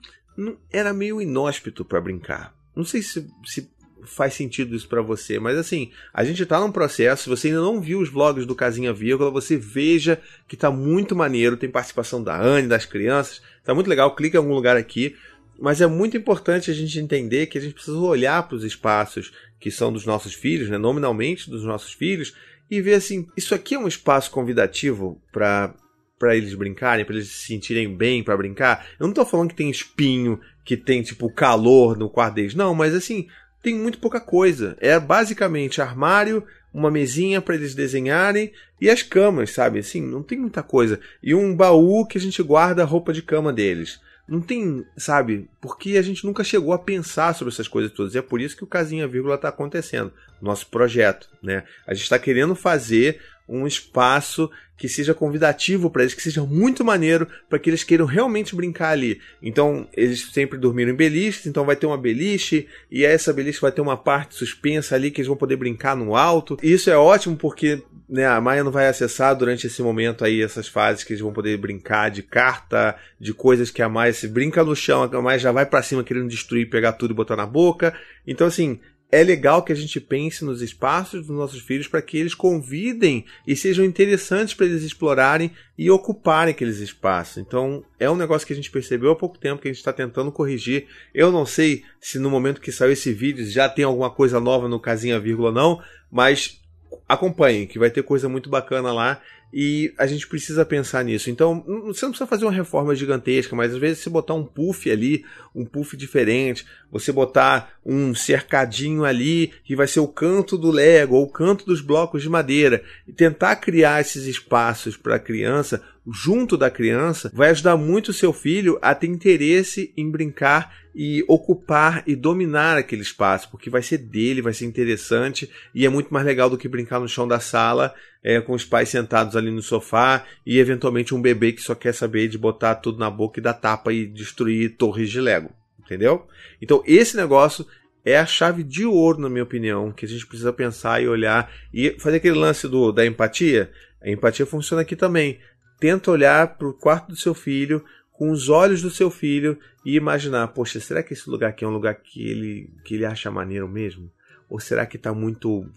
era 0.72 0.94
meio 0.94 1.20
inóspito 1.20 1.84
para 1.84 2.00
brincar. 2.00 2.54
Não 2.74 2.84
sei 2.84 3.02
se, 3.02 3.30
se 3.44 3.70
faz 4.04 4.34
sentido 4.34 4.74
isso 4.74 4.88
para 4.88 5.02
você, 5.02 5.38
mas 5.38 5.56
assim, 5.56 5.90
a 6.12 6.24
gente 6.24 6.44
tá 6.46 6.60
num 6.60 6.72
processo, 6.72 7.24
se 7.24 7.28
você 7.28 7.48
ainda 7.48 7.60
não 7.60 7.80
viu 7.80 8.00
os 8.00 8.08
vlogs 8.08 8.46
do 8.46 8.54
Casinha 8.54 8.92
Vírgula, 8.92 9.30
você 9.30 9.56
veja 9.56 10.20
que 10.48 10.56
tá 10.56 10.70
muito 10.70 11.16
maneiro, 11.16 11.56
tem 11.56 11.70
participação 11.70 12.22
da 12.22 12.40
Anne, 12.40 12.68
das 12.68 12.86
crianças, 12.86 13.42
tá 13.64 13.74
muito 13.74 13.88
legal, 13.88 14.14
clica 14.14 14.36
em 14.36 14.40
algum 14.40 14.54
lugar 14.54 14.76
aqui, 14.76 15.16
mas 15.58 15.80
é 15.80 15.86
muito 15.86 16.16
importante 16.16 16.70
a 16.70 16.74
gente 16.74 16.98
entender 16.98 17.46
que 17.46 17.58
a 17.58 17.60
gente 17.60 17.74
precisa 17.74 17.96
olhar 17.98 18.46
para 18.46 18.56
os 18.56 18.64
espaços 18.64 19.32
que 19.60 19.70
são 19.70 19.92
dos 19.92 20.04
nossos 20.04 20.34
filhos, 20.34 20.68
né, 20.68 20.76
nominalmente 20.76 21.48
dos 21.48 21.64
nossos 21.64 21.92
filhos, 21.92 22.34
e 22.70 22.80
ver 22.80 22.94
assim, 22.94 23.26
isso 23.36 23.54
aqui 23.54 23.74
é 23.74 23.78
um 23.78 23.88
espaço 23.88 24.30
convidativo 24.30 25.20
para 25.32 25.74
para 26.18 26.36
eles 26.36 26.54
brincarem, 26.54 27.04
para 27.04 27.16
eles 27.16 27.28
se 27.28 27.46
sentirem 27.46 27.94
bem 27.94 28.22
para 28.22 28.36
brincar. 28.36 28.86
Eu 28.98 29.06
não 29.06 29.12
tô 29.12 29.26
falando 29.26 29.50
que 29.50 29.56
tem 29.56 29.68
espinho, 29.68 30.40
que 30.64 30.76
tem 30.76 31.02
tipo 31.02 31.30
calor 31.30 31.98
no 31.98 32.08
quarto 32.08 32.36
deles, 32.36 32.54
não, 32.54 32.74
mas 32.74 32.94
assim, 32.94 33.26
tem 33.64 33.74
muito 33.74 33.98
pouca 33.98 34.20
coisa. 34.20 34.76
É 34.78 35.00
basicamente 35.00 35.80
armário, 35.80 36.44
uma 36.72 36.90
mesinha 36.90 37.40
para 37.40 37.54
eles 37.54 37.74
desenharem 37.74 38.52
e 38.80 38.90
as 38.90 39.02
camas, 39.02 39.50
sabe? 39.50 39.78
Assim, 39.78 40.02
não 40.02 40.22
tem 40.22 40.38
muita 40.38 40.62
coisa. 40.62 41.00
E 41.22 41.34
um 41.34 41.56
baú 41.56 42.06
que 42.06 42.18
a 42.18 42.20
gente 42.20 42.42
guarda 42.42 42.82
a 42.82 42.86
roupa 42.86 43.12
de 43.12 43.22
cama 43.22 43.52
deles. 43.52 43.98
Não 44.28 44.40
tem, 44.40 44.84
sabe? 44.96 45.48
Porque 45.60 45.96
a 45.96 46.02
gente 46.02 46.24
nunca 46.24 46.44
chegou 46.44 46.72
a 46.72 46.78
pensar 46.78 47.34
sobre 47.34 47.52
essas 47.52 47.68
coisas 47.68 47.92
todas. 47.92 48.14
E 48.14 48.18
é 48.18 48.22
por 48.22 48.40
isso 48.40 48.56
que 48.56 48.64
o 48.64 48.66
Casinha 48.66 49.08
Vírgula 49.08 49.34
está 49.34 49.48
acontecendo. 49.48 50.12
Nosso 50.40 50.66
projeto, 50.66 51.28
né? 51.42 51.64
A 51.86 51.94
gente 51.94 52.04
está 52.04 52.18
querendo 52.18 52.54
fazer 52.54 53.20
um 53.48 53.66
espaço 53.66 54.50
que 54.76 54.88
seja 54.88 55.14
convidativo 55.14 55.88
para 55.88 56.02
eles, 56.02 56.14
que 56.14 56.22
seja 56.22 56.42
muito 56.42 56.84
maneiro 56.84 57.28
para 57.48 57.58
que 57.58 57.70
eles 57.70 57.84
queiram 57.84 58.06
realmente 58.06 58.56
brincar 58.56 58.90
ali. 58.90 59.20
Então, 59.40 59.88
eles 59.92 60.30
sempre 60.32 60.58
dormiram 60.58 60.90
em 60.90 60.96
beliches, 60.96 61.46
então 61.46 61.64
vai 61.64 61.76
ter 61.76 61.86
uma 61.86 61.96
beliche 61.96 62.66
e 62.90 63.04
essa 63.04 63.32
beliche 63.32 63.60
vai 63.60 63.70
ter 63.70 63.80
uma 63.80 63.96
parte 63.96 64.34
suspensa 64.34 64.94
ali 64.94 65.10
que 65.10 65.20
eles 65.20 65.28
vão 65.28 65.36
poder 65.36 65.56
brincar 65.56 65.96
no 65.96 66.16
alto. 66.16 66.56
E 66.62 66.72
isso 66.72 66.90
é 66.90 66.96
ótimo 66.96 67.36
porque 67.36 67.82
né, 68.08 68.26
a 68.26 68.40
Maia 68.40 68.64
não 68.64 68.72
vai 68.72 68.88
acessar 68.88 69.34
durante 69.36 69.66
esse 69.66 69.80
momento 69.80 70.24
aí 70.24 70.42
essas 70.42 70.66
fases 70.66 71.04
que 71.04 71.12
eles 71.12 71.22
vão 71.22 71.32
poder 71.32 71.56
brincar 71.56 72.10
de 72.10 72.22
carta, 72.22 72.96
de 73.18 73.32
coisas 73.32 73.70
que 73.70 73.80
a 73.80 73.88
Maia 73.88 74.12
se 74.12 74.26
brinca 74.26 74.64
no 74.64 74.74
chão, 74.74 75.04
a 75.04 75.22
Maia 75.22 75.38
já 75.38 75.52
vai 75.52 75.64
para 75.64 75.82
cima 75.82 76.04
querendo 76.04 76.28
destruir, 76.28 76.68
pegar 76.68 76.94
tudo 76.94 77.12
e 77.12 77.14
botar 77.14 77.36
na 77.36 77.46
boca. 77.46 77.94
Então 78.26 78.46
assim, 78.46 78.80
é 79.10 79.22
legal 79.22 79.62
que 79.62 79.72
a 79.72 79.76
gente 79.76 80.00
pense 80.00 80.44
nos 80.44 80.60
espaços 80.60 81.26
dos 81.26 81.36
nossos 81.36 81.60
filhos 81.60 81.86
para 81.86 82.02
que 82.02 82.18
eles 82.18 82.34
convidem 82.34 83.24
e 83.46 83.54
sejam 83.54 83.84
interessantes 83.84 84.54
para 84.54 84.66
eles 84.66 84.82
explorarem 84.82 85.52
e 85.78 85.88
ocuparem 85.90 86.52
aqueles 86.52 86.78
espaços. 86.78 87.38
Então, 87.38 87.84
é 87.98 88.10
um 88.10 88.16
negócio 88.16 88.46
que 88.46 88.52
a 88.52 88.56
gente 88.56 88.70
percebeu 88.70 89.12
há 89.12 89.16
pouco 89.16 89.38
tempo 89.38 89.62
que 89.62 89.68
a 89.68 89.70
gente 89.70 89.78
está 89.78 89.92
tentando 89.92 90.32
corrigir. 90.32 90.86
Eu 91.14 91.30
não 91.30 91.46
sei 91.46 91.84
se 92.00 92.18
no 92.18 92.28
momento 92.28 92.60
que 92.60 92.72
saiu 92.72 92.92
esse 92.92 93.12
vídeo 93.12 93.46
já 93.46 93.68
tem 93.68 93.84
alguma 93.84 94.10
coisa 94.10 94.40
nova 94.40 94.68
no 94.68 94.80
casinha 94.80 95.20
vírgula 95.20 95.52
não, 95.52 95.80
mas 96.10 96.60
acompanhem 97.08 97.66
que 97.66 97.78
vai 97.78 97.90
ter 97.90 98.02
coisa 98.02 98.28
muito 98.28 98.48
bacana 98.48 98.92
lá 98.92 99.20
e 99.56 99.94
a 99.96 100.04
gente 100.04 100.26
precisa 100.26 100.64
pensar 100.64 101.04
nisso. 101.04 101.30
Então, 101.30 101.62
você 101.84 102.04
não 102.04 102.10
precisa 102.10 102.26
fazer 102.26 102.44
uma 102.44 102.50
reforma 102.50 102.94
gigantesca, 102.94 103.54
mas 103.54 103.72
às 103.72 103.78
vezes 103.78 104.02
você 104.02 104.10
botar 104.10 104.34
um 104.34 104.44
puff 104.44 104.90
ali, 104.90 105.24
um 105.54 105.64
puff 105.64 105.96
diferente, 105.96 106.66
você 106.90 107.12
botar 107.12 107.78
um 107.86 108.14
cercadinho 108.16 109.04
ali 109.04 109.52
que 109.62 109.76
vai 109.76 109.86
ser 109.86 110.00
o 110.00 110.08
canto 110.08 110.58
do 110.58 110.72
Lego 110.72 111.14
ou 111.14 111.24
o 111.24 111.30
canto 111.30 111.64
dos 111.64 111.80
blocos 111.80 112.20
de 112.22 112.28
madeira 112.28 112.82
e 113.06 113.12
tentar 113.12 113.54
criar 113.56 114.00
esses 114.00 114.26
espaços 114.26 114.96
para 114.96 115.14
a 115.14 115.20
criança 115.20 115.80
junto 116.12 116.56
da 116.56 116.70
criança 116.70 117.30
vai 117.32 117.50
ajudar 117.50 117.76
muito 117.76 118.08
o 118.08 118.14
seu 118.14 118.32
filho 118.32 118.78
a 118.82 118.94
ter 118.94 119.06
interesse 119.06 119.92
em 119.96 120.10
brincar 120.10 120.83
e 120.94 121.24
ocupar 121.26 122.02
e 122.06 122.14
dominar 122.14 122.76
aquele 122.76 123.02
espaço, 123.02 123.50
porque 123.50 123.68
vai 123.68 123.82
ser 123.82 123.98
dele, 123.98 124.40
vai 124.40 124.52
ser 124.52 124.64
interessante 124.64 125.50
e 125.74 125.84
é 125.84 125.88
muito 125.88 126.12
mais 126.12 126.24
legal 126.24 126.48
do 126.48 126.56
que 126.56 126.68
brincar 126.68 127.00
no 127.00 127.08
chão 127.08 127.26
da 127.26 127.40
sala 127.40 127.92
é, 128.22 128.40
com 128.40 128.52
os 128.52 128.64
pais 128.64 128.88
sentados 128.88 129.34
ali 129.34 129.50
no 129.50 129.62
sofá 129.62 130.24
e 130.46 130.58
eventualmente 130.58 131.14
um 131.14 131.20
bebê 131.20 131.52
que 131.52 131.62
só 131.62 131.74
quer 131.74 131.92
saber 131.92 132.28
de 132.28 132.38
botar 132.38 132.76
tudo 132.76 132.98
na 132.98 133.10
boca 133.10 133.40
e 133.40 133.42
dar 133.42 133.54
tapa 133.54 133.92
e 133.92 134.06
destruir 134.06 134.76
torres 134.76 135.10
de 135.10 135.20
Lego, 135.20 135.50
entendeu? 135.80 136.26
Então 136.62 136.82
esse 136.86 137.16
negócio 137.16 137.66
é 138.04 138.18
a 138.18 138.26
chave 138.26 138.62
de 138.62 138.84
ouro, 138.84 139.20
na 139.20 139.30
minha 139.30 139.42
opinião, 139.42 139.90
que 139.90 140.04
a 140.04 140.08
gente 140.08 140.26
precisa 140.26 140.52
pensar 140.52 141.02
e 141.02 141.08
olhar 141.08 141.50
e 141.72 141.96
fazer 141.98 142.18
aquele 142.18 142.36
lance 142.36 142.68
do, 142.68 142.92
da 142.92 143.04
empatia. 143.06 143.70
A 144.02 144.10
empatia 144.10 144.44
funciona 144.44 144.82
aqui 144.82 144.94
também. 144.94 145.40
Tenta 145.80 146.10
olhar 146.10 146.58
para 146.58 146.68
o 146.68 146.74
quarto 146.74 147.08
do 147.08 147.16
seu 147.16 147.34
filho 147.34 147.82
com 148.14 148.30
os 148.30 148.48
olhos 148.48 148.80
do 148.80 148.90
seu 148.90 149.10
filho 149.10 149.58
e 149.84 149.96
imaginar, 149.96 150.48
poxa, 150.48 150.80
será 150.80 151.02
que 151.02 151.12
esse 151.12 151.28
lugar 151.28 151.50
aqui 151.50 151.64
é 151.64 151.68
um 151.68 151.72
lugar 151.72 151.96
que 151.96 152.22
ele, 152.22 152.70
que 152.84 152.94
ele 152.94 153.04
acha 153.04 153.30
maneiro 153.30 153.68
mesmo? 153.68 154.10
Ou 154.48 154.60
será 154.60 154.86
que 154.86 154.96
está 154.96 155.12
muito 155.12 155.68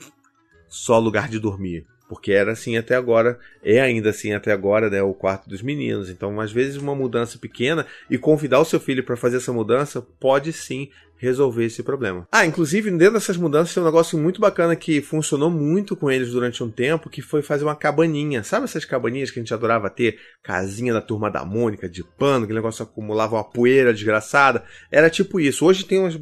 só 0.67 0.99
lugar 0.99 1.27
de 1.27 1.39
dormir? 1.39 1.85
Porque 2.07 2.31
era 2.31 2.53
assim 2.53 2.77
até 2.77 2.95
agora, 2.95 3.37
é 3.61 3.81
ainda 3.81 4.11
assim 4.11 4.33
até 4.33 4.51
agora, 4.51 4.89
né, 4.89 5.01
o 5.01 5.13
quarto 5.13 5.49
dos 5.49 5.61
meninos. 5.61 6.09
Então, 6.09 6.39
às 6.39 6.51
vezes, 6.51 6.77
uma 6.77 6.95
mudança 6.95 7.37
pequena 7.37 7.85
e 8.09 8.17
convidar 8.17 8.59
o 8.59 8.65
seu 8.65 8.79
filho 8.79 9.03
para 9.03 9.17
fazer 9.17 9.37
essa 9.37 9.51
mudança 9.51 10.01
pode 10.01 10.53
sim 10.53 10.89
resolver 11.17 11.65
esse 11.65 11.83
problema. 11.83 12.27
Ah, 12.31 12.45
inclusive, 12.45 12.89
dentro 12.91 13.15
dessas 13.15 13.37
mudanças 13.37 13.73
tem 13.73 13.81
um 13.81 13.85
negócio 13.85 14.17
muito 14.17 14.39
bacana 14.39 14.75
que 14.75 15.01
funcionou 15.01 15.49
muito 15.49 15.95
com 15.95 16.09
eles 16.09 16.29
durante 16.31 16.63
um 16.63 16.69
tempo, 16.69 17.09
que 17.09 17.21
foi 17.21 17.41
fazer 17.41 17.63
uma 17.63 17.75
cabaninha. 17.75 18.43
Sabe 18.43 18.65
essas 18.65 18.85
cabaninhas 18.85 19.31
que 19.31 19.39
a 19.39 19.41
gente 19.41 19.53
adorava 19.53 19.89
ter? 19.89 20.19
Casinha 20.43 20.93
da 20.93 21.01
turma 21.01 21.29
da 21.29 21.43
Mônica, 21.43 21.89
de 21.89 22.03
pano, 22.03 22.45
que 22.47 22.53
negócio 22.53 22.83
acumulava 22.83 23.35
uma 23.35 23.43
poeira 23.43 23.93
desgraçada. 23.93 24.63
Era 24.91 25.09
tipo 25.09 25.39
isso. 25.39 25.65
Hoje 25.65 25.85
tem 25.85 25.99
umas 25.99 26.17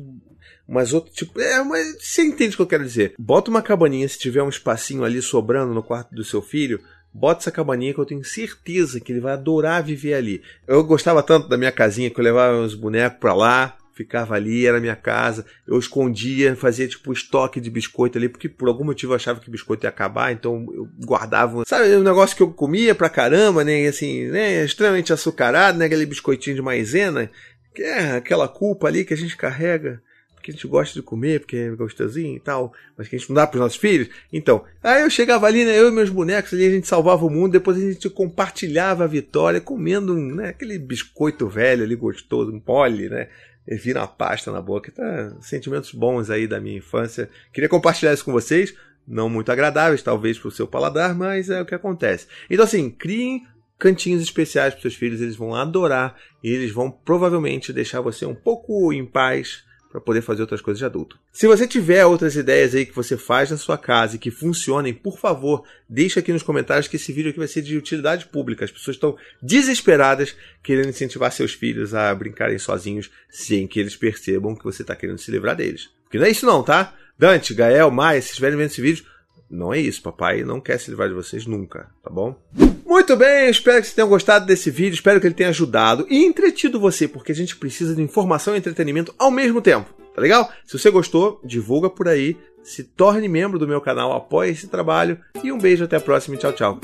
mas 0.67 0.93
outro 0.93 1.13
tipo. 1.13 1.39
É, 1.39 1.63
mas 1.63 1.97
você 1.99 2.23
entende 2.23 2.53
o 2.53 2.57
que 2.57 2.61
eu 2.61 2.67
quero 2.67 2.83
dizer. 2.83 3.13
Bota 3.17 3.49
uma 3.49 3.61
cabaninha, 3.61 4.07
se 4.07 4.19
tiver 4.19 4.43
um 4.43 4.49
espacinho 4.49 5.03
ali 5.03 5.21
sobrando 5.21 5.73
no 5.73 5.83
quarto 5.83 6.13
do 6.13 6.23
seu 6.23 6.41
filho, 6.41 6.79
bota 7.13 7.41
essa 7.41 7.51
cabaninha 7.51 7.93
que 7.93 7.99
eu 7.99 8.05
tenho 8.05 8.23
certeza 8.23 8.99
que 8.99 9.11
ele 9.11 9.21
vai 9.21 9.33
adorar 9.33 9.83
viver 9.83 10.15
ali. 10.15 10.41
Eu 10.67 10.83
gostava 10.83 11.23
tanto 11.23 11.47
da 11.47 11.57
minha 11.57 11.71
casinha 11.71 12.09
que 12.09 12.19
eu 12.19 12.23
levava 12.23 12.59
os 12.59 12.75
bonecos 12.75 13.19
pra 13.19 13.33
lá, 13.33 13.77
ficava 13.93 14.35
ali, 14.35 14.67
era 14.67 14.81
minha 14.81 14.95
casa. 14.95 15.45
Eu 15.65 15.79
escondia, 15.79 16.55
fazia 16.55 16.87
tipo 16.87 17.13
estoque 17.13 17.61
de 17.61 17.69
biscoito 17.69 18.17
ali, 18.17 18.27
porque 18.27 18.49
por 18.49 18.67
algum 18.67 18.83
motivo 18.83 19.13
eu 19.13 19.15
achava 19.15 19.39
que 19.39 19.49
biscoito 19.49 19.85
ia 19.85 19.89
acabar, 19.89 20.33
então 20.33 20.67
eu 20.73 20.89
guardava. 21.05 21.63
Sabe, 21.65 21.95
um 21.95 22.03
negócio 22.03 22.35
que 22.35 22.43
eu 22.43 22.51
comia 22.51 22.93
pra 22.93 23.09
caramba, 23.09 23.63
né? 23.63 23.87
Assim, 23.87 24.27
né? 24.27 24.65
Extremamente 24.65 25.13
açucarado, 25.13 25.77
né? 25.77 25.85
Aquele 25.85 26.05
biscoitinho 26.05 26.57
de 26.57 26.61
maisena, 26.61 27.31
que 27.73 27.81
é 27.81 28.17
aquela 28.17 28.47
culpa 28.47 28.87
ali 28.87 29.05
que 29.05 29.13
a 29.13 29.17
gente 29.17 29.37
carrega 29.37 30.01
que 30.45 30.51
a 30.51 30.53
gente 30.53 30.67
gosta 30.67 30.93
de 30.93 31.01
comer, 31.01 31.39
porque 31.39 31.57
é 31.57 31.69
gostosinho 31.71 32.35
e 32.35 32.39
tal, 32.39 32.71
mas 32.95 33.07
que 33.07 33.15
a 33.15 33.19
gente 33.19 33.29
não 33.29 33.35
dá 33.35 33.47
para 33.47 33.57
os 33.57 33.61
nossos 33.61 33.77
filhos. 33.77 34.09
Então, 34.31 34.63
aí 34.83 35.01
eu 35.01 35.09
chegava 35.09 35.47
ali, 35.47 35.65
né, 35.65 35.77
eu 35.77 35.87
e 35.87 35.91
meus 35.91 36.11
bonecos 36.11 36.53
ali, 36.53 36.67
a 36.67 36.69
gente 36.69 36.87
salvava 36.87 37.25
o 37.25 37.29
mundo, 37.29 37.53
depois 37.53 37.77
a 37.77 37.79
gente 37.79 38.09
compartilhava 38.11 39.03
a 39.03 39.07
vitória 39.07 39.59
comendo 39.59 40.15
né, 40.15 40.49
aquele 40.49 40.77
biscoito 40.77 41.47
velho 41.47 41.83
ali 41.83 41.95
gostoso, 41.95 42.51
um 42.51 42.59
pole, 42.59 43.09
né? 43.09 43.27
E 43.67 43.75
vira 43.75 44.01
uma 44.01 44.07
pasta 44.07 44.51
na 44.51 44.61
boca. 44.61 44.91
Tá, 44.91 45.35
sentimentos 45.41 45.91
bons 45.91 46.29
aí 46.29 46.45
da 46.45 46.61
minha 46.61 46.77
infância. 46.77 47.27
Queria 47.51 47.67
compartilhar 47.67 48.13
isso 48.13 48.23
com 48.23 48.31
vocês. 48.31 48.75
Não 49.07 49.27
muito 49.27 49.51
agradáveis, 49.51 50.03
talvez, 50.03 50.37
para 50.37 50.49
o 50.49 50.51
seu 50.51 50.67
paladar, 50.67 51.15
mas 51.15 51.49
é 51.49 51.59
o 51.59 51.65
que 51.65 51.73
acontece. 51.73 52.27
Então, 52.47 52.63
assim, 52.63 52.91
criem 52.91 53.41
cantinhos 53.79 54.21
especiais 54.21 54.73
para 54.73 54.81
seus 54.81 54.93
filhos, 54.95 55.19
eles 55.19 55.35
vão 55.35 55.55
adorar 55.55 56.15
e 56.43 56.49
eles 56.49 56.71
vão 56.71 56.91
provavelmente 56.91 57.73
deixar 57.73 58.01
você 58.01 58.25
um 58.25 58.35
pouco 58.35 58.93
em 58.93 59.03
paz 59.03 59.65
para 59.95 60.01
poder 60.01 60.21
fazer 60.21 60.41
outras 60.41 60.59
coisas 60.59 60.79
de 60.79 60.83
adulto. 60.83 61.17
Se 61.31 61.47
você 61.47 61.65
tiver 61.65 62.05
outras 62.05 62.35
ideias 62.35 62.75
aí 62.75 62.85
que 62.85 62.93
você 62.93 63.15
faz 63.15 63.49
na 63.49 63.55
sua 63.55 63.77
casa 63.77 64.17
e 64.17 64.19
que 64.19 64.29
funcionem, 64.29 64.93
por 64.93 65.17
favor, 65.17 65.63
deixa 65.87 66.19
aqui 66.19 66.33
nos 66.33 66.43
comentários 66.43 66.85
que 66.89 66.97
esse 66.97 67.13
vídeo 67.13 67.29
aqui 67.29 67.39
vai 67.39 67.47
ser 67.47 67.61
de 67.61 67.77
utilidade 67.77 68.25
pública. 68.25 68.65
As 68.65 68.71
pessoas 68.71 68.97
estão 68.97 69.15
desesperadas 69.41 70.35
querendo 70.61 70.89
incentivar 70.89 71.31
seus 71.31 71.53
filhos 71.53 71.93
a 71.93 72.13
brincarem 72.13 72.59
sozinhos 72.59 73.09
sem 73.29 73.65
que 73.67 73.79
eles 73.79 73.95
percebam 73.95 74.53
que 74.53 74.65
você 74.65 74.81
está 74.81 74.93
querendo 74.97 75.17
se 75.17 75.31
livrar 75.31 75.55
deles. 75.55 75.89
Porque 76.03 76.17
não 76.17 76.25
é 76.25 76.29
isso 76.29 76.45
não, 76.45 76.61
tá? 76.61 76.93
Dante, 77.17 77.53
Gael, 77.53 77.89
Maia, 77.89 78.21
se 78.21 78.31
estiverem 78.31 78.57
vendo 78.57 78.67
esse 78.67 78.81
vídeo, 78.81 79.05
não 79.49 79.73
é 79.73 79.79
isso, 79.79 80.01
papai 80.01 80.43
não 80.43 80.59
quer 80.59 80.77
se 80.77 80.89
livrar 80.89 81.07
de 81.07 81.15
vocês 81.15 81.45
nunca, 81.45 81.89
tá 82.03 82.09
bom? 82.09 82.37
Muito 82.85 83.15
bem, 83.17 83.49
espero 83.49 83.77
que 83.77 83.87
vocês 83.87 83.95
tenham 83.95 84.07
gostado 84.07 84.45
desse 84.45 84.69
vídeo, 84.69 84.93
espero 84.93 85.19
que 85.19 85.25
ele 85.25 85.33
tenha 85.33 85.49
ajudado 85.49 86.05
e 86.07 86.23
entretido 86.23 86.79
você, 86.79 87.07
porque 87.07 87.31
a 87.31 87.35
gente 87.35 87.55
precisa 87.55 87.95
de 87.95 88.01
informação 88.01 88.53
e 88.53 88.59
entretenimento 88.59 89.13
ao 89.17 89.31
mesmo 89.31 89.59
tempo, 89.59 89.91
tá 90.13 90.21
legal? 90.21 90.51
Se 90.63 90.77
você 90.77 90.91
gostou, 90.91 91.41
divulga 91.43 91.89
por 91.89 92.07
aí, 92.07 92.37
se 92.63 92.83
torne 92.83 93.27
membro 93.27 93.57
do 93.57 93.67
meu 93.67 93.81
canal, 93.81 94.13
apoie 94.13 94.51
esse 94.51 94.67
trabalho 94.67 95.19
e 95.43 95.51
um 95.51 95.57
beijo 95.57 95.83
até 95.83 95.97
a 95.97 95.99
próxima 95.99 96.37
tchau, 96.37 96.53
tchau. 96.53 96.79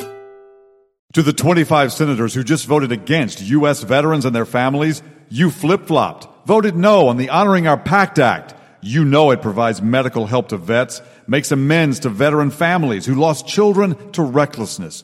To 1.13 1.22
the 1.22 1.34
25 1.34 1.91
senators 1.91 2.36
who 2.36 2.43
just 2.43 2.65
voted 2.65 2.91
against 2.91 3.41
U.S. 3.55 3.84
veterans 3.84 4.25
and 4.25 4.31
their 4.31 4.46
families, 4.46 5.03
you 5.29 5.51
flip-flopped, 5.51 6.27
voted 6.48 6.75
no 6.75 7.08
on 7.10 7.17
the 7.17 7.29
Honoring 7.29 7.67
Our 7.67 7.77
Pact 7.77 8.17
Act. 8.17 8.55
You 8.81 9.05
know 9.05 9.31
it 9.31 9.41
provides 9.41 9.84
medical 9.84 10.25
help 10.25 10.48
to 10.50 10.58
vets, 10.58 11.01
makes 11.27 11.51
amends 11.51 12.00
to 12.00 12.10
veteran 12.10 12.50
families 12.50 13.05
who 13.05 13.13
lost 13.13 13.46
children 13.46 13.96
to 14.13 14.24
recklessness. 14.24 15.03